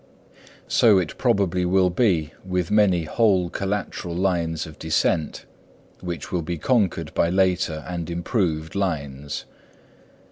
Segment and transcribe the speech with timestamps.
[0.67, 5.45] So it probably will be with many whole collateral lines of descent,
[5.99, 9.45] which will be conquered by later and improved lines.